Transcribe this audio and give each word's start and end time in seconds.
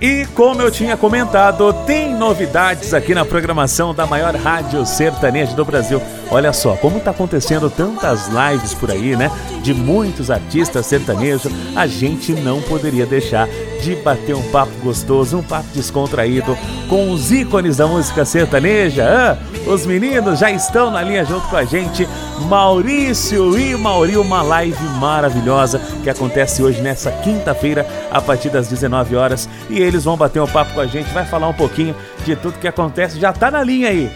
E 0.00 0.26
como 0.34 0.60
eu 0.60 0.70
tinha 0.70 0.96
comentado, 0.96 1.72
tem 1.86 2.14
novidades 2.14 2.92
aqui 2.92 3.14
na 3.14 3.24
programação 3.24 3.94
da 3.94 4.06
maior 4.06 4.34
rádio 4.34 4.84
sertaneja 4.84 5.54
do 5.54 5.64
Brasil. 5.64 6.02
Olha 6.30 6.52
só, 6.52 6.76
como 6.76 7.00
tá 7.00 7.10
acontecendo 7.10 7.70
tantas 7.70 8.28
lives 8.28 8.74
por 8.74 8.90
aí, 8.90 9.16
né? 9.16 9.30
De 9.62 9.72
muitos 9.72 10.30
artistas 10.30 10.86
sertanejos, 10.86 11.50
a 11.76 11.86
gente 11.86 12.32
não 12.32 12.60
poderia 12.60 13.06
deixar 13.06 13.48
de 13.84 13.94
bater 13.96 14.34
um 14.34 14.42
papo 14.50 14.72
gostoso, 14.82 15.36
um 15.36 15.42
papo 15.42 15.68
descontraído 15.74 16.56
com 16.88 17.10
os 17.10 17.30
ícones 17.30 17.76
da 17.76 17.86
música 17.86 18.24
sertaneja. 18.24 19.04
Ah, 19.06 19.70
os 19.70 19.84
meninos 19.84 20.38
já 20.38 20.50
estão 20.50 20.90
na 20.90 21.02
linha 21.02 21.22
junto 21.22 21.46
com 21.48 21.56
a 21.56 21.64
gente. 21.64 22.08
Maurício 22.48 23.58
e 23.58 23.76
Mauri, 23.76 24.16
uma 24.16 24.42
live 24.42 24.82
maravilhosa 24.98 25.78
que 26.02 26.08
acontece 26.08 26.62
hoje 26.62 26.80
nessa 26.80 27.12
quinta-feira 27.12 27.86
a 28.10 28.20
partir 28.20 28.48
das 28.48 28.68
19 28.68 29.14
horas 29.16 29.48
e 29.68 29.80
eles 29.80 30.04
vão 30.04 30.16
bater 30.16 30.40
um 30.40 30.46
papo 30.46 30.72
com 30.72 30.80
a 30.80 30.86
gente, 30.86 31.12
vai 31.12 31.26
falar 31.26 31.48
um 31.48 31.54
pouquinho 31.54 31.94
de 32.24 32.34
tudo 32.34 32.58
que 32.58 32.66
acontece. 32.66 33.20
Já 33.20 33.32
tá 33.34 33.50
na 33.50 33.62
linha 33.62 33.90
aí. 33.90 34.10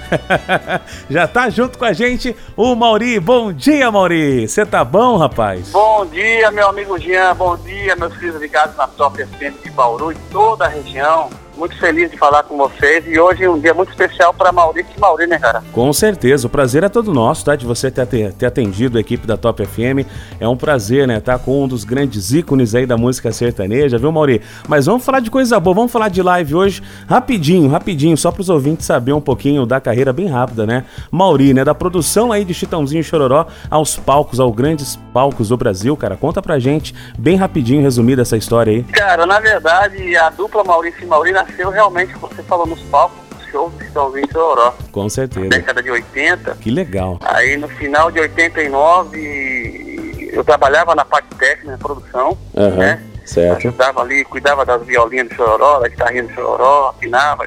Já 1.11 1.29
tá 1.29 1.51
junto 1.51 1.79
com 1.79 1.85
a 1.85 1.93
gente 1.93 2.35
o 2.57 2.75
Mauri. 2.75 3.21
Bom 3.21 3.53
dia, 3.53 3.91
Mauri. 3.91 4.49
Você 4.49 4.65
tá 4.65 4.83
bom, 4.83 5.19
rapaz? 5.19 5.71
Bom 5.71 6.07
dia, 6.07 6.51
meu 6.51 6.69
amigo 6.71 6.99
Jean. 6.99 7.35
Bom 7.35 7.57
dia, 7.59 7.95
meus 7.97 8.15
filhos 8.17 8.41
ligados 8.41 8.75
na 8.77 8.87
Top 8.87 9.23
FM 9.23 9.58
de 9.63 9.71
Bauru 9.71 10.13
e 10.13 10.17
toda 10.31 10.67
a 10.67 10.69
região 10.69 11.31
muito 11.59 11.77
feliz 11.77 12.09
de 12.09 12.17
falar 12.17 12.45
com 12.45 12.57
vocês 12.57 13.05
e 13.07 13.19
hoje 13.19 13.43
é 13.43 13.51
um 13.51 13.59
dia 13.59 13.75
muito 13.75 13.91
especial 13.91 14.33
para 14.33 14.53
Maurício 14.53 14.93
e 14.97 15.01
Mauri, 15.01 15.27
né, 15.27 15.39
cara? 15.39 15.63
Com 15.73 15.93
certeza, 15.93 16.47
o 16.47 16.51
prazer 16.51 16.85
é 16.85 16.89
todo 16.89 17.13
nosso, 17.13 17.45
tá? 17.45 17.57
De 17.57 17.67
você 17.67 17.91
ter, 17.91 18.33
ter 18.33 18.47
atendido 18.47 18.97
a 18.97 19.01
equipe 19.01 19.27
da 19.27 19.37
Top 19.37 19.65
FM. 19.67 20.07
É 20.39 20.47
um 20.47 20.57
prazer, 20.57 21.09
né? 21.09 21.19
Tá 21.19 21.37
com 21.37 21.65
um 21.65 21.69
dos 21.69 21.83
grandes 21.83 22.33
ícones 22.33 22.77
aí 22.77 22.87
da 22.87 22.97
música 22.97 23.33
sertaneja, 23.33 23.99
viu, 23.99 24.13
Mauri? 24.13 24.41
Mas 24.69 24.87
vamos 24.87 25.05
falar 25.05 25.19
de 25.19 25.31
coisa 25.31 25.59
boa, 25.59 25.75
vamos 25.75 25.91
falar 25.91 26.09
de 26.09 26.23
live 26.23 26.55
hoje 26.55 26.83
rapidinho, 27.09 27.69
rapidinho, 27.69 28.17
só 28.17 28.31
para 28.31 28.41
os 28.41 28.49
ouvintes 28.49 28.87
saber 28.87 29.13
um 29.13 29.21
pouquinho 29.21 29.67
da 29.67 29.81
carreira 29.81 30.13
bem 30.13 30.29
rápida, 30.29 30.65
né? 30.65 30.85
Mauri, 31.11 31.53
né? 31.53 31.65
Da 31.65 31.75
produção 31.75 32.31
aí 32.31 32.45
de 32.45 32.55
Chitãozinho 32.55 33.01
e 33.01 33.05
Chororó 33.05 33.47
aos 33.69 33.97
palcos, 33.97 34.39
aos 34.39 34.55
grandes 34.55 34.97
palcos 35.13 35.49
do 35.49 35.57
Brasil, 35.57 35.97
cara. 35.97 36.17
Conta 36.17 36.41
pra 36.41 36.59
gente, 36.61 36.95
bem 37.19 37.37
rapidinho, 37.37 37.83
resumida 37.83 38.23
essa 38.23 38.37
história 38.37 38.73
aí. 38.73 38.85
Cara, 38.85 39.27
na 39.27 39.41
verdade, 39.41 40.17
a 40.17 40.31
dupla 40.31 40.63
Maurício 40.63 41.03
e 41.03 41.07
Mauri 41.07 41.33
nasceu 41.49 41.71
realmente, 41.71 42.13
você 42.15 42.43
falou, 42.43 42.67
nos 42.67 42.81
palcos 42.83 43.19
shows 43.51 43.73
que 43.79 43.85
estão 43.85 44.11
vindo 44.11 44.31
Chororó. 44.31 44.75
Com 44.93 45.09
certeza. 45.09 45.47
Na 45.47 45.57
década 45.57 45.83
de 45.83 45.91
80. 45.91 46.55
Que 46.57 46.71
legal. 46.71 47.19
Aí 47.23 47.57
no 47.57 47.69
final 47.69 48.11
de 48.11 48.21
89 48.21 50.31
eu 50.33 50.45
trabalhava 50.45 50.95
na 50.95 51.05
parte 51.05 51.29
técnica, 51.37 51.73
na 51.73 51.79
produção, 51.79 52.37
uhum, 52.55 52.77
né? 52.77 53.03
Certo. 53.25 53.57
Ajudava 53.57 54.03
ali, 54.03 54.25
cuidava 54.25 54.65
das 54.65 54.83
violinhas 54.85 55.29
do 55.29 55.35
Chororó, 55.35 55.81
da 55.81 55.89
guitarrinha 55.89 56.25
do 56.25 56.33
Chororó, 56.33 56.91
afinava. 56.91 57.47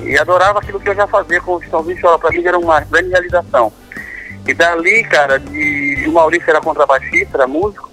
E 0.00 0.18
adorava 0.18 0.58
aquilo 0.58 0.80
que 0.80 0.88
eu 0.88 0.94
já 0.94 1.06
fazia 1.06 1.40
com 1.40 1.54
o 1.54 1.62
Chitãozinho 1.62 1.98
Chororó. 1.98 2.18
Pra 2.18 2.30
mim 2.30 2.44
era 2.44 2.58
uma 2.58 2.80
grande 2.80 3.10
realização. 3.10 3.72
E 4.46 4.54
dali, 4.54 5.02
cara, 5.04 5.38
de, 5.38 6.04
o 6.06 6.12
Maurício 6.12 6.48
era 6.48 6.60
contrabaixista, 6.60 7.38
era 7.38 7.46
músico. 7.46 7.90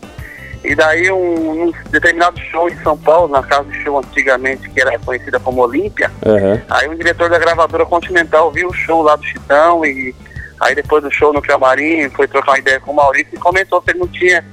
E 0.64 0.75
daí, 0.75 1.11
um, 1.11 1.67
um, 1.67 1.73
determinado 1.89 2.39
show 2.39 2.69
em 2.69 2.78
São 2.78 2.97
Paulo, 2.97 3.28
na 3.28 3.44
casa 3.44 3.69
de 3.69 3.83
show 3.83 3.97
antigamente, 4.00 4.69
que 4.69 4.80
era 4.80 4.97
conhecida 5.00 5.39
como 5.39 5.61
Olímpia, 5.61 6.09
uhum. 6.25 6.61
aí 6.69 6.88
um 6.88 6.95
diretor 6.95 7.30
da 7.30 7.38
gravadora 7.38 7.86
Continental 7.86 8.52
viu 8.52 8.69
o 8.69 8.73
show 8.73 9.02
lá 9.02 9.16
do 9.16 9.25
Chitão 9.25 9.86
e 9.86 10.16
aí 10.61 10.73
depois 10.73 11.03
do 11.03 11.11
show 11.11 11.34
no 11.34 11.41
Camarim, 11.41 12.09
foi 12.11 12.28
trocar 12.28 12.53
uma 12.53 12.59
ideia 12.59 12.80
com 12.80 12.91
o 12.91 12.95
Maurício 12.95 13.34
e 13.34 13.38
comentou 13.38 13.81
que 13.81 13.91
ele 13.91 14.00
não 14.00 14.08
tinha 14.08 14.44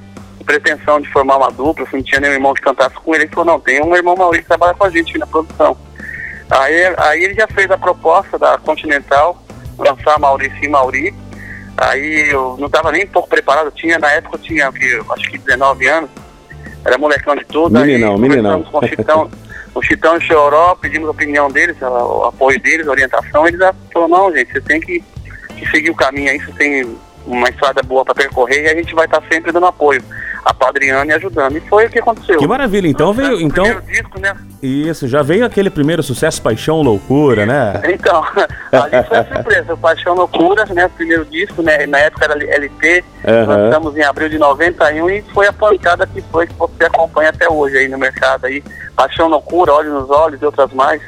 pretensão 0.45 1.01
de 1.01 1.09
formar 1.13 1.37
uma 1.37 1.51
dupla, 1.51 1.87
se 1.87 1.95
não 1.95 2.03
tinha 2.03 2.21
nenhum 2.21 2.35
irmão 2.35 2.55
que 2.55 2.63
cantasse 2.63 2.97
com 2.97 3.15
ele. 3.15 3.25
Ele 3.25 3.31
falou, 3.33 3.53
não, 3.53 3.61
tem 3.61 3.81
um 3.81 3.95
irmão 3.95 4.17
Maurício 4.17 4.43
que 4.43 4.49
trabalha 4.49 4.75
com 4.75 4.85
a 4.85 4.91
gente 4.91 5.17
na 5.17 5.27
produção. 5.27 5.77
Aí, 6.51 6.95
aí 6.99 7.23
ele 7.23 7.35
já 7.35 7.47
fez 7.47 7.71
a 7.71 7.79
proposta 7.79 8.37
da 8.37 8.59
Continental, 8.59 9.41
lançar 9.79 10.19
Maurício 10.19 10.59
e 10.63 10.69
Mauri, 10.69 11.15
Aí 11.77 12.31
eu 12.31 12.57
não 12.59 12.67
estava 12.67 12.93
nem 12.93 13.05
um 13.05 13.09
pouco 13.09 13.29
preparado, 13.29 13.71
tinha, 13.71 13.99
na 13.99 14.11
época 14.13 14.37
eu 14.37 14.41
tinha, 14.41 14.69
acho 14.69 15.31
que 15.31 15.39
19 15.39 15.89
anos, 15.89 16.11
era 16.85 16.99
molecão 16.99 17.35
de 17.37 17.45
tudo. 17.45 17.73
Meninão, 17.73 18.19
meninão. 18.19 18.63
Com 18.65 18.79
o 18.79 18.87
Chitão, 18.87 19.31
o 19.75 19.83
Chitão 19.83 20.15
e 20.15 20.19
o 20.19 20.21
Choró, 20.21 20.75
pedimos 20.75 21.09
a 21.09 21.13
opinião 21.13 21.51
deles, 21.51 21.77
o 21.81 22.25
apoio 22.25 22.61
deles, 22.61 22.87
a 22.87 22.91
orientação, 22.91 23.47
eles 23.47 23.61
falaram, 23.93 24.09
não, 24.09 24.33
gente, 24.33 24.53
você 24.53 24.61
tem 24.61 24.81
que, 24.81 25.03
que 25.57 25.71
seguir 25.71 25.91
o 25.91 25.95
caminho 25.95 26.31
aí, 26.31 26.39
você 26.39 26.53
tem 26.53 26.97
uma 27.27 27.49
estrada 27.49 27.83
boa 27.83 28.05
para 28.05 28.15
percorrer 28.15 28.65
e 28.65 28.69
a 28.69 28.75
gente 28.75 28.95
vai 28.95 29.05
estar 29.05 29.21
tá 29.21 29.27
sempre 29.31 29.53
dando 29.53 29.67
apoio 29.67 30.03
a 30.45 30.55
Padriane 30.55 31.13
ajudando. 31.13 31.57
E 31.57 31.61
foi 31.61 31.87
o 31.87 31.91
que 31.91 31.99
aconteceu. 31.99 32.39
Que 32.39 32.47
maravilha. 32.47 32.89
Então 32.89 33.13
veio. 33.13 33.41
Então, 33.41 33.65
disco, 33.87 34.21
né? 34.21 34.35
Isso, 34.63 35.07
já 35.09 35.23
veio 35.23 35.45
aquele 35.45 35.71
primeiro 35.71 36.03
sucesso, 36.03 36.41
Paixão 36.43 36.83
Loucura, 36.83 37.47
né? 37.47 37.81
Então, 38.01 38.23
ali 38.73 39.05
foi 39.07 39.19
a 39.19 39.25
surpresa. 39.25 39.77
Paixão 39.77 40.15
Loucura, 40.15 40.65
né? 40.67 40.89
Primeiro 40.97 41.25
disco, 41.25 41.63
né? 41.63 41.87
Na 41.87 41.99
época 41.99 42.25
era 42.25 42.55
LP. 42.55 43.05
Uhum. 43.25 43.47
Lançamos 43.47 43.97
em 43.97 44.03
abril 44.03 44.29
de 44.29 44.39
91 44.39 45.11
e 45.11 45.23
foi 45.35 45.47
a 45.47 45.53
pancada 45.53 46.07
que 46.07 46.23
foi 46.23 46.47
que 46.47 46.55
você 46.55 46.85
acompanha 46.85 47.31
até 47.31 47.49
hoje 47.49 47.77
aí 47.77 47.89
no 47.89 47.99
mercado 47.99 48.47
aí. 48.47 48.63
Paixão 48.97 49.29
Loucura, 49.29 49.73
Olhos 49.73 49.93
nos 49.93 50.11
Olhos 50.11 50.41
e 50.41 50.45
outras 50.45 50.73
mais. 50.73 51.03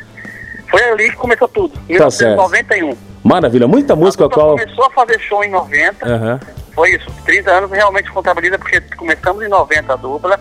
Foi 0.71 0.83
ali 0.85 1.11
que 1.11 1.17
começou 1.17 1.49
tudo. 1.49 1.75
Em 1.89 1.97
tá 1.97 2.07
1991. 2.07 2.97
Maravilha, 3.25 3.69
muita 3.69 3.95
música 3.95 4.27
a 4.27 4.29
qual. 4.29 4.57
começou 4.57 4.85
a 4.85 4.91
fazer 4.91 5.19
show 5.21 5.45
em 5.45 5.51
90. 5.51 6.09
Uhum 6.09 6.62
foi 6.75 6.95
isso, 6.95 7.07
30 7.25 7.51
anos 7.51 7.71
realmente 7.71 8.11
contabiliza, 8.11 8.59
porque 8.59 8.81
começamos 8.97 9.43
em 9.45 9.49
90 9.49 9.93
a 9.93 9.97
dupla, 9.97 10.41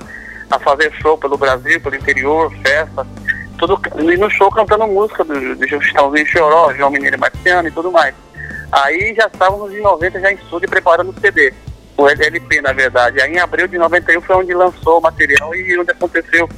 a 0.50 0.60
fazer 0.60 0.92
show 1.02 1.18
pelo 1.18 1.38
Brasil, 1.38 1.80
pelo 1.82 1.96
interior, 1.96 2.52
festa, 2.62 3.06
tudo, 3.58 3.80
e 4.00 4.18
no 4.18 4.30
show 4.30 4.50
cantando 4.52 4.88
música 4.88 5.24
do, 5.24 5.56
do 5.56 5.68
Chitãozinho 5.68 6.26
Choró, 6.26 6.74
João 6.74 6.90
Mineiro 6.90 7.16
e 7.16 7.20
Marciano 7.20 7.68
e 7.68 7.72
tudo 7.72 7.92
mais. 7.92 8.16
Aí 8.72 9.14
já 9.16 9.28
estávamos 9.28 9.74
em 9.74 9.82
90 9.82 10.20
já 10.20 10.32
em 10.32 10.36
estúdio 10.36 10.70
preparando 10.70 11.10
o 11.10 11.20
CD, 11.20 11.54
o 11.98 12.08
LP 12.08 12.62
na 12.62 12.74
verdade. 12.74 13.22
Aí 13.22 13.34
em 13.34 13.40
abril 13.40 13.68
de 13.68 13.78
91 13.78 14.22
foi 14.22 14.36
onde 14.38 14.54
lançou 14.54 15.00
o 15.00 15.02
material 15.02 15.54
e 15.54 15.78
onde 15.78 15.92
aconteceu, 15.92 16.50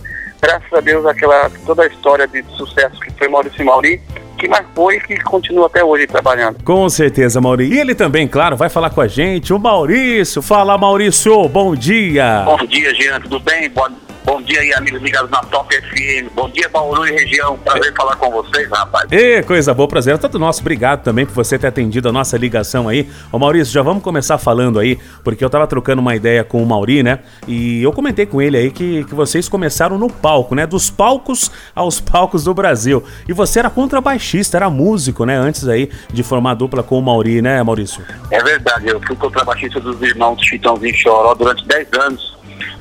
graças 0.42 0.72
a 0.72 0.80
Deus, 0.80 1.06
aquela 1.06 1.50
toda 1.66 1.84
a 1.84 1.88
história 1.88 2.28
de 2.28 2.44
sucesso 2.56 3.00
que 3.00 3.12
foi 3.18 3.28
Maurício 3.28 3.66
Mauri 3.66 4.02
que 4.44 4.48
marcou 4.50 4.92
e 4.92 5.00
que 5.00 5.16
continua 5.22 5.68
até 5.68 5.82
hoje 5.84 6.06
trabalhando. 6.06 6.62
Com 6.66 6.90
certeza, 6.90 7.40
Maurício. 7.40 7.74
E 7.74 7.80
ele 7.80 7.96
também, 7.96 8.28
claro, 8.28 8.58
vai 8.58 8.70
falar 8.70 8.90
com 8.90 9.00
a 9.00 9.08
gente, 9.08 9.54
o 9.54 9.60
Maurício. 9.60 10.42
Fala, 10.42 10.78
Maurício, 10.78 11.48
bom 11.48 11.74
dia. 11.74 12.44
Bom 12.46 12.66
dia, 12.66 12.94
Jean, 12.94 13.22
tudo 13.22 13.40
bem? 13.40 13.70
Bom, 13.70 13.88
Bom 14.34 14.42
dia 14.42 14.62
aí, 14.62 14.74
amigos 14.74 15.00
ligados 15.00 15.30
na 15.30 15.44
Top 15.44 15.72
FM. 15.72 16.34
Bom 16.34 16.50
dia, 16.50 16.68
Bauru 16.68 17.08
e 17.08 17.12
região. 17.12 17.56
Prazer 17.60 17.92
é. 17.92 17.96
falar 17.96 18.16
com 18.16 18.32
vocês, 18.32 18.68
rapaz. 18.68 19.08
E 19.12 19.44
coisa 19.44 19.76
boa, 19.76 19.88
prazer. 19.88 20.18
Todo 20.18 20.40
nosso. 20.40 20.60
Obrigado 20.62 21.04
também 21.04 21.24
por 21.24 21.36
você 21.36 21.60
ter 21.60 21.68
atendido 21.68 22.10
a 22.10 22.12
nossa 22.12 22.36
ligação 22.36 22.90
aí. 22.90 23.08
Ô 23.32 23.38
Maurício, 23.38 23.72
já 23.72 23.84
vamos 23.84 24.02
começar 24.02 24.40
falando 24.40 24.80
aí, 24.80 24.98
porque 25.24 25.46
eu 25.46 25.52
tava 25.52 25.68
trocando 25.68 26.02
uma 26.02 26.16
ideia 26.16 26.44
com 26.44 26.64
o 26.64 26.66
Mauri, 26.66 27.04
né? 27.04 27.20
E 27.48 27.84
eu 27.84 27.94
comentei 27.94 28.26
com 28.26 28.42
ele 28.42 28.58
aí 28.58 28.72
que, 28.72 29.04
que 29.04 29.14
vocês 29.14 29.48
começaram 29.48 30.00
no 30.00 30.10
palco, 30.10 30.56
né? 30.56 30.66
Dos 30.66 30.90
palcos 30.90 31.52
aos 31.76 32.02
palcos 32.02 32.44
do 32.44 32.56
Brasil. 32.56 33.04
E 33.30 33.34
você 33.34 33.60
era 33.60 33.70
contrabaixista, 33.70 34.58
era 34.58 34.68
músico, 34.68 35.26
né? 35.26 35.38
Antes 35.38 35.68
aí 35.68 35.92
de 36.12 36.24
formar 36.24 36.56
dupla 36.56 36.82
com 36.82 36.98
o 36.98 37.02
Mauri, 37.04 37.40
né, 37.40 37.62
Maurício? 37.62 38.04
É 38.32 38.44
verdade, 38.44 38.88
eu 38.88 39.00
fui 39.00 39.16
contrabaixista 39.16 39.80
dos 39.80 40.02
irmãos 40.02 40.44
Chitãozinho 40.44 40.96
Choró 40.96 41.36
durante 41.36 41.68
10 41.68 41.88
anos. 42.00 42.33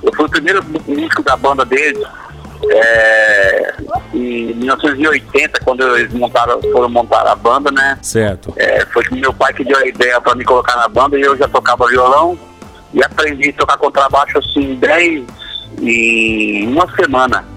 Eu 0.03 0.13
fui 0.15 0.27
o 0.27 0.31
primeiro 0.31 0.65
músico 0.87 1.23
da 1.23 1.37
banda 1.37 1.65
deles. 1.65 2.03
É, 2.71 3.75
em 4.15 4.55
1980, 4.55 5.61
quando 5.65 5.97
eles 5.97 6.13
montaram, 6.13 6.61
foram 6.63 6.89
montar 6.89 7.27
a 7.27 7.35
banda, 7.35 7.71
né? 7.71 7.99
Certo. 8.03 8.53
É, 8.57 8.87
foi 8.87 9.05
meu 9.11 9.33
pai 9.33 9.53
que 9.53 9.65
deu 9.65 9.77
a 9.77 9.87
ideia 9.87 10.21
para 10.21 10.35
me 10.35 10.45
colocar 10.45 10.77
na 10.77 10.89
banda 10.89 11.19
e 11.19 11.23
eu 11.23 11.37
já 11.37 11.49
tocava 11.49 11.89
violão 11.89 12.39
e 12.95 13.03
aprendi 13.03 13.51
a 13.51 13.53
tocar 13.55 13.77
contrabaixo 13.79 14.39
assim, 14.39 14.77
10 14.77 15.25
em 15.81 16.69
uma 16.69 16.89
semana. 16.95 17.52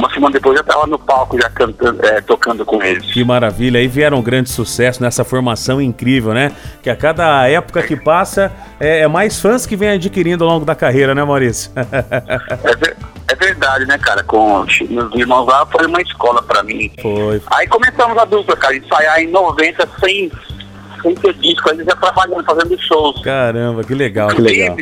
Uma 0.00 0.10
semana 0.14 0.32
depois 0.32 0.56
eu 0.56 0.62
estava 0.62 0.86
no 0.86 0.98
palco 0.98 1.38
já 1.38 1.50
cantando, 1.50 2.02
é, 2.06 2.22
tocando 2.22 2.64
com 2.64 2.82
eles. 2.82 3.12
Que 3.12 3.22
maravilha! 3.22 3.78
Aí 3.78 3.86
vieram 3.86 4.18
um 4.18 4.22
grande 4.22 4.48
sucesso 4.48 5.02
nessa 5.02 5.24
formação 5.24 5.78
incrível, 5.78 6.32
né? 6.32 6.52
Que 6.82 6.88
a 6.88 6.96
cada 6.96 7.46
época 7.46 7.82
que 7.82 7.94
passa 7.94 8.50
é, 8.80 9.00
é 9.00 9.06
mais 9.06 9.38
fãs 9.38 9.66
que 9.66 9.76
vem 9.76 9.90
adquirindo 9.90 10.42
ao 10.42 10.50
longo 10.50 10.64
da 10.64 10.74
carreira, 10.74 11.14
né, 11.14 11.22
Maurício? 11.22 11.70
é, 11.76 12.76
ver, 12.76 12.96
é, 13.28 13.34
verdade, 13.34 13.84
né, 13.84 13.98
cara? 13.98 14.24
Com 14.24 14.64
meus 14.88 15.14
irmãos 15.14 15.46
lá 15.46 15.66
foi 15.66 15.86
uma 15.86 16.00
escola 16.00 16.42
para 16.42 16.62
mim. 16.62 16.90
Foi. 17.02 17.42
Aí 17.52 17.66
começamos 17.68 18.16
a 18.16 18.24
dupla, 18.24 18.56
cara, 18.56 18.74
ensaiar 18.74 19.20
em 19.20 19.26
90 19.26 19.86
sem, 20.02 20.32
sem 21.02 21.14
ter 21.14 21.34
disco, 21.34 21.68
a 21.68 21.74
gente 21.74 21.84
já 21.84 21.96
trabalhando, 21.96 22.42
fazendo 22.44 22.80
shows. 22.80 23.20
Caramba, 23.22 23.84
que 23.84 23.94
legal, 23.94 24.28
que 24.28 24.40
legal. 24.40 24.78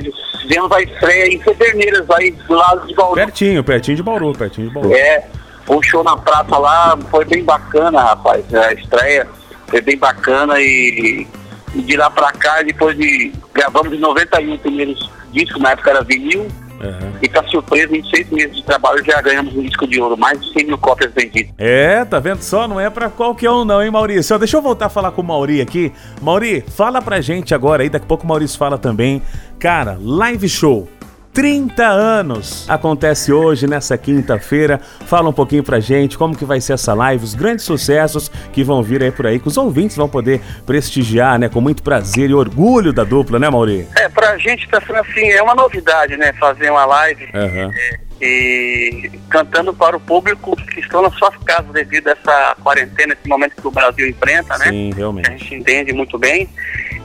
Fizemos 0.49 0.73
a 0.73 0.81
estreia 0.81 1.27
em 1.27 1.39
Pederneiras, 1.39 2.11
aí 2.11 2.31
do 2.31 2.55
lado 2.55 2.87
de 2.87 2.95
Bauru. 2.95 3.15
Pertinho, 3.15 3.63
pertinho 3.63 3.99
de 3.99 4.03
Bauru, 4.03 4.33
pertinho 4.33 4.69
de 4.69 4.75
Bauru. 4.75 4.95
É, 4.95 5.27
um 5.69 5.83
show 5.83 6.03
na 6.03 6.17
praça 6.17 6.57
lá, 6.57 6.99
foi 7.11 7.27
bem 7.27 7.45
bacana, 7.45 8.01
rapaz. 8.01 8.43
A 8.55 8.73
estreia 8.73 9.29
foi 9.67 9.83
bem 9.83 9.99
bacana 9.99 10.59
e, 10.59 11.27
e 11.75 11.83
de 11.83 11.97
lá 11.99 12.09
pra 12.09 12.33
cá, 12.33 12.63
depois 12.63 12.97
de. 12.97 13.31
Gravamos 13.53 13.93
em 13.93 13.99
91 13.99 14.57
primeiros 14.57 15.11
discos, 15.33 15.61
na 15.61 15.73
época 15.73 15.91
era 15.91 16.03
vinil. 16.03 16.49
Uhum. 16.81 17.13
E 17.23 17.29
pra 17.29 17.43
surpresa, 17.49 17.97
em 17.97 18.05
seis 18.05 18.29
meses 18.31 18.57
de 18.57 18.65
trabalho 18.65 19.05
já 19.05 19.21
ganhamos 19.21 19.55
um 19.55 19.63
disco 19.63 19.87
de 19.87 20.01
ouro, 20.01 20.17
mais 20.17 20.41
de 20.41 20.53
100 20.53 20.67
mil 20.67 20.79
cópias 20.79 21.13
vendidas. 21.13 21.53
É, 21.59 22.05
tá 22.05 22.19
vendo 22.19 22.43
só? 22.43 22.69
Não 22.69 22.81
é 22.81 22.89
pra 22.89 23.11
qualquer 23.11 23.51
um 23.51 23.65
não, 23.65 23.83
hein, 23.83 23.91
Maurício? 23.91 24.39
Deixa 24.39 24.57
eu 24.57 24.63
voltar 24.63 24.87
a 24.87 24.91
falar 24.91 25.11
com 25.11 25.23
o 25.23 25.25
Mauri 25.25 25.61
aqui. 25.61 25.93
Mauri, 26.23 26.65
fala 26.77 27.03
pra 27.03 27.21
gente 27.21 27.55
agora 27.55 27.83
aí, 27.83 27.89
daqui 27.89 28.05
a 28.05 28.09
pouco 28.09 28.25
o 28.25 28.29
Maurício 28.29 28.59
fala 28.59 28.79
também. 28.79 29.23
Cara, 29.59 29.99
live 30.01 30.49
show 30.49 30.89
30 31.39 31.87
anos. 31.87 32.69
Acontece 32.69 33.33
hoje, 33.33 33.69
nessa 33.69 33.97
quinta-feira. 33.97 34.81
Fala 35.07 35.29
um 35.29 35.33
pouquinho 35.33 35.63
pra 35.63 35.79
gente 35.79 36.19
como 36.19 36.37
que 36.37 36.45
vai 36.45 36.61
ser 36.61 36.73
essa 36.73 36.93
live, 36.95 37.23
os 37.23 37.33
grandes 37.33 37.65
sucessos 37.65 38.29
que 38.53 38.65
vão 38.65 38.83
vir 38.83 39.05
aí 39.05 39.13
por 39.13 39.25
aí, 39.25 39.39
que 39.39 39.47
os 39.47 39.57
ouvintes 39.57 39.97
vão 39.97 40.09
poder 40.09 40.41
prestigiar, 40.67 41.39
né? 41.39 41.49
Com 41.49 41.61
muito 41.61 41.81
prazer 41.81 42.29
e 42.29 42.35
orgulho 42.35 42.93
da 42.93 43.05
dupla, 43.05 43.39
né, 43.39 43.49
Mauri? 43.49 43.87
É, 43.95 44.09
pra 44.09 44.37
gente 44.37 44.69
tá 44.69 44.81
sendo 44.85 44.99
assim, 44.99 45.29
é 45.29 45.41
uma 45.41 45.55
novidade, 45.55 46.17
né? 46.17 46.33
Fazer 46.41 46.73
uma 46.73 46.85
live. 46.85 47.27
Uhum. 47.33 47.73
É, 47.73 48.01
e 48.21 49.11
cantando 49.31 49.73
para 49.73 49.97
o 49.97 50.01
público 50.01 50.57
que 50.57 50.81
estão 50.81 51.03
nas 51.03 51.15
suas 51.15 51.37
casas 51.39 51.71
devido 51.73 52.09
a 52.09 52.13
essa 52.13 52.57
quarentena, 52.63 53.15
esse 53.15 53.29
momento 53.29 53.61
que 53.61 53.67
o 53.67 53.71
Brasil 53.71 54.09
enfrenta, 54.09 54.59
né? 54.59 54.67
Sim, 54.71 54.91
realmente. 54.95 55.29
A 55.29 55.37
gente 55.37 55.55
entende 55.55 55.93
muito 55.93 56.19
bem. 56.19 56.49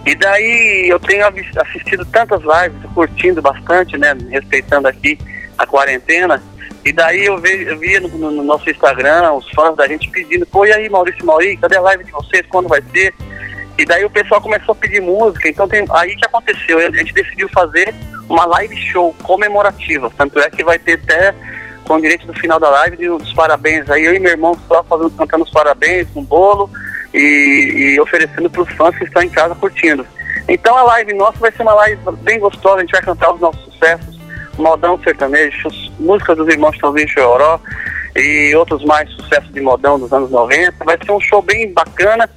E 0.05 0.15
daí 0.15 0.87
eu 0.89 0.99
tenho 0.99 1.25
assistido 1.27 2.05
tantas 2.05 2.41
lives, 2.41 2.91
curtindo 2.93 3.41
bastante, 3.41 3.97
né? 3.97 4.15
Respeitando 4.29 4.87
aqui 4.87 5.17
a 5.57 5.65
quarentena. 5.65 6.41
E 6.83 6.91
daí 6.91 7.25
eu, 7.25 7.37
vi, 7.37 7.63
eu 7.63 7.77
via 7.79 8.01
no, 8.01 8.09
no, 8.09 8.43
nosso 8.43 8.69
Instagram 8.69 9.31
os 9.33 9.49
fãs 9.51 9.75
da 9.77 9.87
gente 9.87 10.09
pedindo, 10.09 10.45
pô, 10.45 10.65
e 10.65 10.73
aí 10.73 10.89
Maurício 10.89 11.25
Mauri, 11.25 11.55
cadê 11.55 11.77
a 11.77 11.81
live 11.81 12.03
de 12.03 12.11
vocês? 12.11 12.45
Quando 12.49 12.67
vai 12.67 12.81
ser? 12.91 13.13
E 13.77 13.85
daí 13.85 14.05
o 14.05 14.09
pessoal 14.09 14.39
começou 14.39 14.73
a 14.73 14.75
pedir 14.75 15.01
música, 15.01 15.49
então 15.49 15.67
tem, 15.67 15.85
aí 15.91 16.15
que 16.15 16.25
aconteceu, 16.25 16.77
a 16.77 16.91
gente 16.91 17.13
decidiu 17.13 17.49
fazer 17.49 17.93
uma 18.29 18.45
live 18.45 18.75
show 18.77 19.15
comemorativa, 19.23 20.11
tanto 20.15 20.39
é 20.39 20.49
que 20.49 20.63
vai 20.63 20.77
ter 20.77 20.93
até 20.93 21.33
com 21.83 21.99
direito 21.99 22.25
do 22.27 22.33
final 22.33 22.59
da 22.59 22.69
live 22.69 22.97
de, 22.97 23.07
dos 23.07 23.33
parabéns 23.33 23.89
aí, 23.89 24.05
eu 24.05 24.13
e 24.13 24.19
meu 24.19 24.31
irmão 24.31 24.57
só 24.67 24.83
fazendo, 24.83 25.11
cantando 25.11 25.43
os 25.43 25.49
parabéns, 25.49 26.07
um 26.15 26.23
bolo, 26.23 26.69
e, 27.13 27.93
e 27.95 28.01
oferecendo 28.01 28.49
para 28.49 28.61
os 28.61 28.69
fãs 28.73 28.95
que 28.97 29.03
estão 29.03 29.21
em 29.21 29.29
casa 29.29 29.53
curtindo. 29.55 30.05
Então 30.47 30.75
a 30.75 30.83
live 30.83 31.13
nossa 31.13 31.37
vai 31.37 31.51
ser 31.51 31.61
uma 31.61 31.73
live 31.75 31.99
bem 32.21 32.39
gostosa, 32.39 32.77
a 32.77 32.79
gente 32.81 32.91
vai 32.91 33.01
cantar 33.01 33.33
os 33.33 33.39
nossos 33.39 33.63
sucessos, 33.65 34.19
modão 34.57 34.99
sertanejo, 35.03 35.69
músicas 35.99 36.37
dos 36.37 36.47
irmãos 36.47 36.75
Chãozinho 36.77 37.07
Choró 37.07 37.59
e 38.15 38.53
outros 38.55 38.83
mais 38.85 39.09
sucessos 39.11 39.51
de 39.51 39.61
modão 39.61 39.99
dos 39.99 40.11
anos 40.11 40.29
90. 40.29 40.83
Vai 40.83 40.97
ser 41.03 41.11
um 41.11 41.19
show 41.19 41.41
bem 41.41 41.71
bacana 41.71 42.29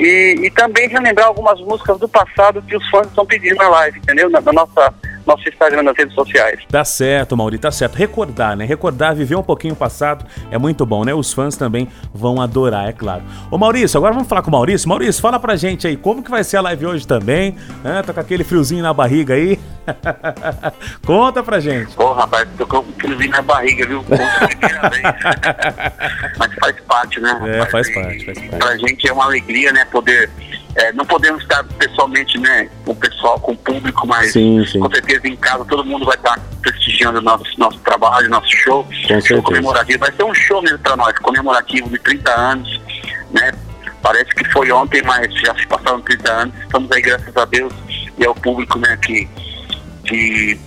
e, 0.00 0.46
e 0.46 0.50
também 0.50 0.88
relembrar 0.88 1.28
algumas 1.28 1.60
músicas 1.60 1.98
do 1.98 2.08
passado 2.08 2.62
que 2.62 2.76
os 2.76 2.88
fãs 2.88 3.06
estão 3.06 3.26
pedindo 3.26 3.56
na 3.56 3.68
live, 3.68 3.98
entendeu? 3.98 4.30
Na, 4.30 4.40
na 4.40 4.52
nossa 4.52 4.94
nosso 5.30 5.48
Instagram 5.48 5.82
nas 5.84 5.96
redes 5.96 6.14
sociais. 6.14 6.60
Tá 6.68 6.84
certo, 6.84 7.36
Mauri, 7.36 7.58
tá 7.58 7.70
certo. 7.70 7.94
Recordar, 7.94 8.56
né? 8.56 8.64
Recordar, 8.64 9.14
viver 9.14 9.36
um 9.36 9.42
pouquinho 9.42 9.74
o 9.74 9.76
passado 9.76 10.24
é 10.50 10.58
muito 10.58 10.84
bom, 10.84 11.04
né? 11.04 11.14
Os 11.14 11.32
fãs 11.32 11.56
também 11.56 11.88
vão 12.12 12.40
adorar, 12.40 12.88
é 12.88 12.92
claro. 12.92 13.22
Ô 13.50 13.58
Maurício, 13.58 13.96
agora 13.96 14.12
vamos 14.12 14.28
falar 14.28 14.42
com 14.42 14.48
o 14.48 14.52
Maurício. 14.52 14.88
Maurício, 14.88 15.22
fala 15.22 15.38
pra 15.38 15.54
gente 15.56 15.86
aí 15.86 15.96
como 15.96 16.22
que 16.22 16.30
vai 16.30 16.42
ser 16.42 16.56
a 16.56 16.60
live 16.62 16.86
hoje 16.86 17.06
também. 17.06 17.56
Né? 17.84 18.02
Tá 18.02 18.12
com 18.12 18.20
aquele 18.20 18.42
friozinho 18.42 18.82
na 18.82 18.92
barriga 18.92 19.34
aí. 19.34 19.58
Conta 21.06 21.42
pra 21.42 21.60
gente. 21.60 21.92
Ô, 21.96 22.12
rapaz, 22.12 22.48
tô 22.58 22.66
com 22.66 22.78
um 22.78 22.92
friozinho 22.98 23.30
na 23.30 23.42
barriga, 23.42 23.86
viu? 23.86 24.04
Mas 26.38 26.54
faz 26.54 26.80
parte, 26.86 27.20
né? 27.20 27.40
É, 27.46 27.66
faz 27.66 27.92
parte, 27.92 28.24
faz 28.24 28.38
parte. 28.38 28.56
Pra 28.56 28.76
gente 28.76 29.08
é 29.08 29.12
uma 29.12 29.24
alegria, 29.24 29.72
né? 29.72 29.84
Poder 29.86 30.30
é, 30.76 30.92
não 30.92 31.04
podemos 31.04 31.42
estar 31.42 31.64
pessoalmente, 31.64 32.38
né, 32.38 32.68
com 32.84 32.92
o 32.92 32.96
pessoal, 32.96 33.40
com 33.40 33.52
o 33.52 33.56
público, 33.56 34.06
mas 34.06 34.32
sim, 34.32 34.64
sim. 34.66 34.78
com 34.78 34.90
certeza 34.90 35.26
em 35.26 35.36
casa 35.36 35.64
todo 35.64 35.84
mundo 35.84 36.04
vai 36.04 36.16
estar 36.16 36.38
prestigiando 36.62 37.20
nosso, 37.20 37.44
nosso 37.58 37.78
trabalho, 37.80 38.28
nosso 38.28 38.48
show, 38.56 38.84
com 38.84 39.20
show 39.20 39.42
comemorativo. 39.42 39.98
Vai 39.98 40.12
ser 40.12 40.24
um 40.24 40.34
show 40.34 40.62
mesmo 40.62 40.78
para 40.78 40.96
nós, 40.96 41.18
comemorativo 41.18 41.88
de 41.88 41.98
30 41.98 42.30
anos, 42.30 42.80
né? 43.32 43.52
Parece 44.02 44.34
que 44.34 44.44
foi 44.50 44.70
ontem, 44.72 45.02
mas 45.02 45.32
já 45.40 45.54
se 45.56 45.66
passaram 45.66 46.00
30 46.00 46.32
anos. 46.32 46.54
Estamos 46.62 46.90
aí, 46.92 47.02
graças 47.02 47.36
a 47.36 47.44
Deus, 47.44 47.72
e 48.18 48.24
ao 48.24 48.34
público, 48.34 48.78
né, 48.78 48.96
que, 48.96 49.28
que, 50.04 50.58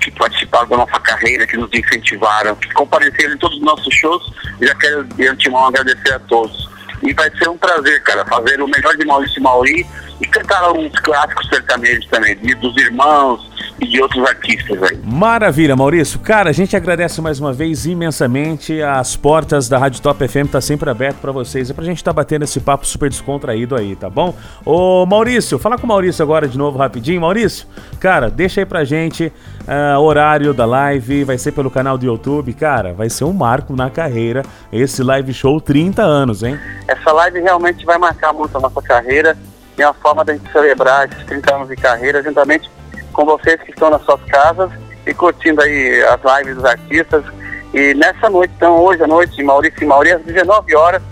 que 0.00 0.10
participaram 0.12 0.68
da 0.68 0.76
nossa 0.78 0.98
carreira, 1.00 1.46
que 1.46 1.56
nos 1.56 1.70
incentivaram, 1.72 2.56
que 2.56 2.72
compareceram 2.72 3.34
em 3.34 3.38
todos 3.38 3.58
os 3.58 3.62
nossos 3.62 3.94
shows. 3.94 4.32
Já 4.60 4.74
quero 4.74 5.04
de 5.04 5.28
antemão 5.28 5.66
agradecer 5.66 6.14
a 6.14 6.18
todos. 6.20 6.63
E 7.02 7.12
vai 7.12 7.30
ser 7.36 7.48
um 7.48 7.58
prazer, 7.58 8.02
cara, 8.02 8.24
fazer 8.24 8.60
o 8.62 8.68
melhor 8.68 8.96
de 8.96 9.04
Maurício 9.04 9.42
Mauri 9.42 9.86
e 10.20 10.26
cantar 10.26 10.62
alguns 10.62 10.98
clássicos 11.00 11.48
sertanejos 11.48 12.06
também, 12.06 12.36
dos 12.36 12.76
irmãos 12.76 13.53
e 13.80 13.86
de 13.86 14.00
outros 14.00 14.24
artistas 14.24 14.82
aí. 14.82 14.98
Maravilha, 15.04 15.74
Maurício. 15.74 16.18
Cara, 16.20 16.50
a 16.50 16.52
gente 16.52 16.76
agradece 16.76 17.20
mais 17.20 17.40
uma 17.40 17.52
vez 17.52 17.86
imensamente. 17.86 18.80
As 18.82 19.16
portas 19.16 19.68
da 19.68 19.78
Rádio 19.78 20.00
Top 20.00 20.26
FM 20.26 20.50
tá 20.50 20.60
sempre 20.60 20.88
abertas 20.90 21.20
para 21.20 21.32
vocês. 21.32 21.70
É 21.70 21.74
pra 21.74 21.84
gente 21.84 21.98
estar 21.98 22.12
tá 22.12 22.14
batendo 22.14 22.44
esse 22.44 22.60
papo 22.60 22.86
super 22.86 23.08
descontraído 23.08 23.76
aí, 23.76 23.96
tá 23.96 24.08
bom? 24.08 24.34
Ô, 24.64 25.04
Maurício, 25.06 25.58
fala 25.58 25.76
com 25.76 25.84
o 25.84 25.88
Maurício 25.88 26.22
agora 26.22 26.46
de 26.46 26.56
novo 26.56 26.78
rapidinho. 26.78 27.20
Maurício, 27.20 27.66
cara, 27.98 28.30
deixa 28.30 28.60
aí 28.60 28.66
pra 28.66 28.84
gente 28.84 29.32
uh, 29.62 30.00
horário 30.00 30.54
da 30.54 30.64
live. 30.64 31.24
Vai 31.24 31.38
ser 31.38 31.52
pelo 31.52 31.70
canal 31.70 31.98
do 31.98 32.06
YouTube. 32.06 32.52
Cara, 32.52 32.92
vai 32.92 33.10
ser 33.10 33.24
um 33.24 33.32
marco 33.32 33.74
na 33.74 33.90
carreira 33.90 34.42
esse 34.72 35.02
live 35.02 35.32
show 35.32 35.60
30 35.60 36.02
anos, 36.02 36.42
hein? 36.42 36.58
Essa 36.86 37.12
live 37.12 37.40
realmente 37.40 37.84
vai 37.84 37.98
marcar 37.98 38.32
muito 38.32 38.56
a 38.56 38.60
nossa 38.60 38.80
carreira. 38.82 39.36
É 39.76 39.84
uma 39.84 39.94
forma 39.94 40.24
da 40.24 40.32
gente 40.32 40.50
celebrar 40.52 41.08
esses 41.08 41.24
30 41.24 41.54
anos 41.54 41.68
de 41.68 41.76
carreira, 41.76 42.22
juntamente 42.22 42.70
com 43.14 43.24
vocês 43.24 43.60
que 43.62 43.70
estão 43.70 43.88
nas 43.88 44.02
suas 44.02 44.22
casas 44.24 44.70
e 45.06 45.14
curtindo 45.14 45.62
aí 45.62 46.02
as 46.02 46.38
lives 46.38 46.56
dos 46.56 46.64
artistas. 46.64 47.24
E 47.72 47.94
nessa 47.94 48.28
noite, 48.28 48.52
então, 48.56 48.78
hoje 48.82 49.02
à 49.02 49.06
noite, 49.06 49.42
Maurício 49.42 49.82
e 49.82 49.86
Mauri, 49.86 50.12
às 50.12 50.22
19 50.22 50.74
horas, 50.76 51.02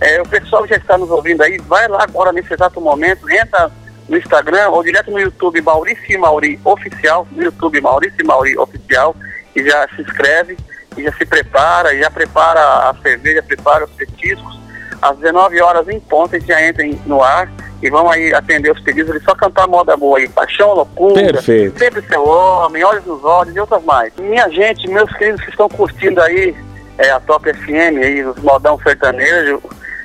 é, 0.00 0.20
o 0.20 0.28
pessoal 0.28 0.66
já 0.66 0.76
está 0.76 0.98
nos 0.98 1.10
ouvindo 1.10 1.42
aí, 1.42 1.58
vai 1.58 1.88
lá 1.88 2.02
agora 2.02 2.32
nesse 2.32 2.52
exato 2.52 2.80
momento, 2.80 3.30
entra 3.30 3.70
no 4.08 4.16
Instagram 4.16 4.68
ou 4.68 4.82
direto 4.82 5.10
no 5.10 5.18
YouTube 5.18 5.60
Maurício 5.62 6.04
e 6.08 6.18
Mauri 6.18 6.60
Oficial, 6.64 7.26
no 7.30 7.42
YouTube 7.42 7.80
Maurício 7.80 8.20
e 8.20 8.24
Mauri 8.24 8.58
Oficial, 8.58 9.14
e 9.54 9.64
já 9.64 9.88
se 9.94 10.02
inscreve, 10.02 10.56
e 10.96 11.04
já 11.04 11.12
se 11.12 11.24
prepara, 11.24 11.94
e 11.94 12.00
já 12.00 12.10
prepara 12.10 12.60
a 12.90 12.94
cerveja, 13.02 13.42
prepara 13.42 13.84
os 13.84 13.90
petiscos. 13.92 14.60
Às 15.00 15.16
19 15.18 15.60
horas 15.60 15.88
em 15.88 15.98
ponto, 16.00 16.34
gente 16.34 16.46
já 16.46 16.62
entra 16.62 16.84
no 17.06 17.22
ar 17.22 17.48
e 17.82 17.90
vão 17.90 18.08
aí 18.08 18.32
atender 18.32 18.70
os 18.70 18.80
pedidos, 18.80 19.10
ele 19.10 19.24
só 19.24 19.34
cantar 19.34 19.66
moda 19.66 19.96
boa 19.96 20.18
aí, 20.18 20.28
paixão, 20.28 20.72
loucura, 20.72 21.32
Perfeito. 21.32 21.78
sempre 21.78 22.00
seu 22.02 22.24
homem, 22.24 22.84
olhos 22.84 23.04
nos 23.04 23.24
olhos 23.24 23.54
e 23.54 23.60
outras 23.60 23.82
mais. 23.84 24.12
Minha 24.16 24.48
gente, 24.48 24.88
meus 24.88 25.10
queridos 25.16 25.42
que 25.42 25.50
estão 25.50 25.68
curtindo 25.68 26.20
aí 26.22 26.54
é, 26.96 27.10
a 27.10 27.18
Top 27.18 27.52
FM 27.52 27.98
aí, 28.02 28.24
os 28.24 28.38
modão 28.38 28.78
sertanejo, 28.78 29.60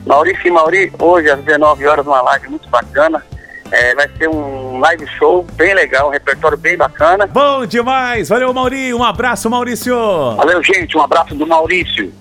Maurício 0.06 0.48
e 0.48 0.52
Mauri, 0.52 0.92
hoje 1.00 1.30
às 1.30 1.40
19 1.40 1.86
horas, 1.86 2.08
uma 2.08 2.22
live 2.22 2.50
muito 2.50 2.68
bacana. 2.70 3.24
É, 3.70 3.94
vai 3.94 4.08
ser 4.18 4.30
um 4.30 4.80
live 4.80 5.06
show 5.18 5.46
bem 5.54 5.74
legal, 5.74 6.08
um 6.08 6.12
repertório 6.12 6.58
bem 6.58 6.78
bacana. 6.78 7.28
Bom 7.28 7.66
demais! 7.66 8.30
Valeu, 8.30 8.54
Mauri! 8.54 8.94
Um 8.94 9.04
abraço, 9.04 9.50
Maurício! 9.50 9.94
Valeu, 10.38 10.64
gente! 10.64 10.98
Um 10.98 11.02
abraço 11.02 11.36
do 11.36 11.46
Maurício! 11.46 12.14